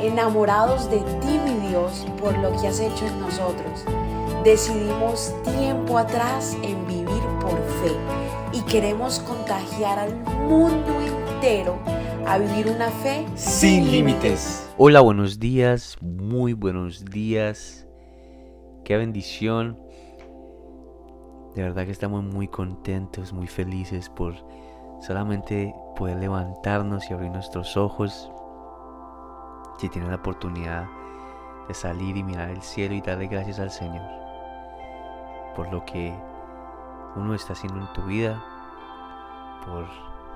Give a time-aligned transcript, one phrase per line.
[0.00, 3.84] enamorados de ti, mi Dios, por lo que has hecho en nosotros.
[4.44, 7.92] Decidimos tiempo atrás en vivir por fe
[8.52, 10.14] y queremos contagiar al
[10.48, 11.78] mundo entero
[12.26, 14.68] a vivir una fe sin límites.
[14.76, 17.86] Hola, buenos días, muy buenos días.
[18.84, 19.78] Qué bendición.
[21.54, 24.34] De verdad que estamos muy contentos, muy felices por
[25.00, 28.30] solamente poder levantarnos y abrir nuestros ojos.
[29.76, 30.86] Si tienes la oportunidad
[31.68, 34.04] de salir y mirar el cielo y darle gracias al Señor
[35.54, 36.14] por lo que
[37.16, 38.42] uno está haciendo en tu vida,
[39.64, 39.86] por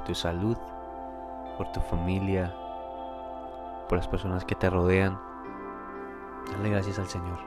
[0.07, 0.57] tu salud,
[1.59, 2.55] por tu familia,
[3.89, 5.19] por las personas que te rodean.
[6.53, 7.39] Dale gracias al Señor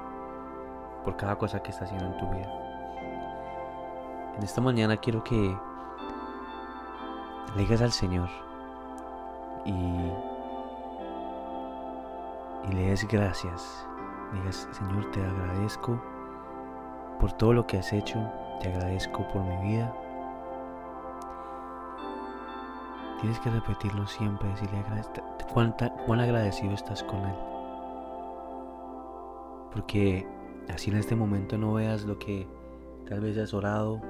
[1.04, 2.52] por cada cosa que está haciendo en tu vida.
[4.38, 5.58] En esta mañana quiero que
[7.56, 8.30] le digas al Señor
[9.66, 9.74] y,
[12.70, 13.88] y le des gracias.
[14.34, 16.02] Digas, Señor, te agradezco
[17.20, 18.20] por todo lo que has hecho,
[18.60, 19.94] te agradezco por mi vida.
[23.22, 24.84] Tienes que repetirlo siempre, decirle
[25.54, 27.36] cuán agradecido estás con Él.
[29.72, 30.28] Porque
[30.74, 32.48] así en este momento no veas lo que
[33.08, 34.02] tal vez has orado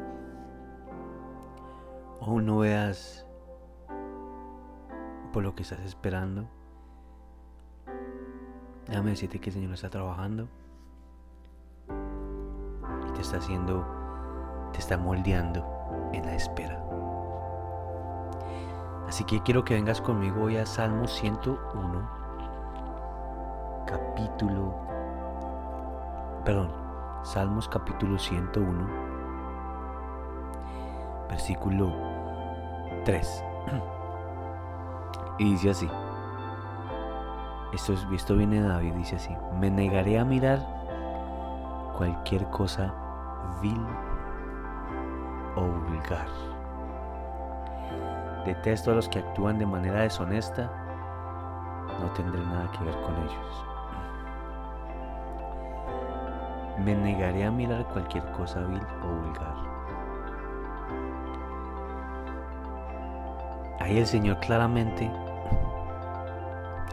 [2.20, 3.28] o no veas
[5.32, 6.48] por lo que estás esperando.
[8.88, 10.48] Déjame decirte que el Señor está trabajando
[13.08, 13.86] y te está haciendo,
[14.74, 15.66] te está moldeando
[16.12, 16.84] en la espera.
[19.08, 22.10] Así que quiero que vengas conmigo hoy a Salmo 101,
[23.86, 24.76] capítulo,
[26.44, 26.72] perdón,
[27.24, 28.88] Salmos capítulo 101,
[31.30, 31.94] versículo
[33.06, 33.44] 3.
[35.40, 35.90] Y dice así,
[37.74, 40.60] esto, esto viene de David, dice así, me negaré a mirar
[41.98, 42.94] cualquier cosa
[43.62, 43.86] vil
[45.56, 46.28] o vulgar.
[48.46, 50.70] Detesto a los que actúan de manera deshonesta,
[52.00, 53.66] no tendré nada que ver con ellos.
[56.84, 59.56] Me negaré a mirar cualquier cosa vil o vulgar.
[63.80, 65.12] Ahí el Señor claramente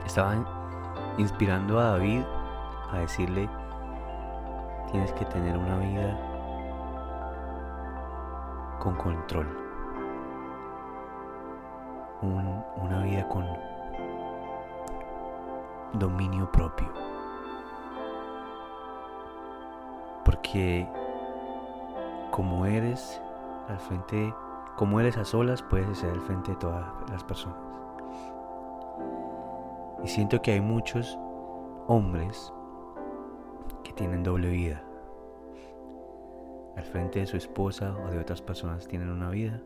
[0.04, 0.34] estaba
[1.18, 2.22] inspirando a David
[2.92, 3.48] a decirle,
[4.90, 6.18] tienes que tener una vida
[8.78, 9.46] con control,
[12.22, 13.46] una vida con
[15.92, 16.88] dominio propio.
[20.24, 20.88] Porque
[22.30, 23.20] como eres
[23.68, 24.34] al frente,
[24.76, 27.58] como eres a solas, puedes ser al frente de todas las personas.
[30.02, 31.18] Y siento que hay muchos
[31.86, 32.52] hombres
[33.84, 34.82] que tienen doble vida.
[36.76, 39.62] Al frente de su esposa o de otras personas tienen una vida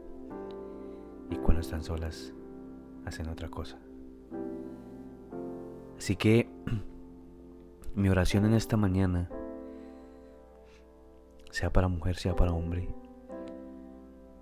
[1.31, 2.33] y cuando están solas
[3.05, 3.79] hacen otra cosa.
[5.97, 6.49] Así que
[7.95, 9.31] mi oración en esta mañana,
[11.51, 12.89] sea para mujer, sea para hombre,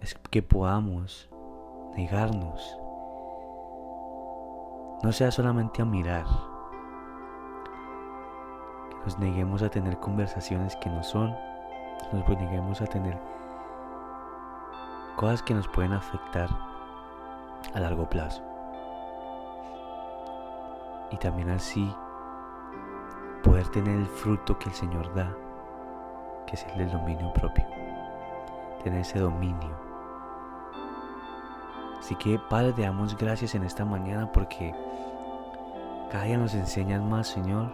[0.00, 1.28] es que podamos
[1.96, 2.78] negarnos
[5.02, 6.24] no sea solamente a mirar,
[8.90, 11.34] que nos neguemos a tener conversaciones que no son,
[12.12, 13.18] nos neguemos a tener
[15.16, 16.48] cosas que nos pueden afectar
[17.74, 18.42] a largo plazo.
[21.10, 21.94] Y también así
[23.42, 25.34] poder tener el fruto que el Señor da,
[26.46, 27.66] que es el del dominio propio.
[28.82, 29.91] Tener ese dominio.
[32.02, 34.74] Así que Padre, te damos gracias en esta mañana porque
[36.10, 37.70] cada día nos enseñas más, Señor.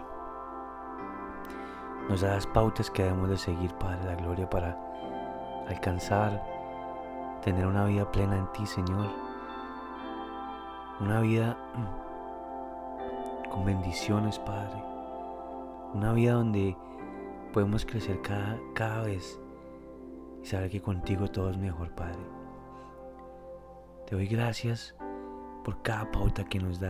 [2.11, 4.77] Nos das pautas que debemos de seguir, Padre, la gloria para
[5.67, 6.45] alcanzar,
[7.43, 9.09] tener una vida plena en ti, Señor.
[11.01, 11.57] Una vida
[13.51, 14.83] con bendiciones, Padre.
[15.95, 16.77] Una vida donde
[17.55, 19.41] podemos crecer cada, cada vez
[20.43, 22.38] y saber que contigo todo es mejor, Padre.
[24.09, 24.95] Te doy gracias
[25.63, 26.87] por cada pauta que nos das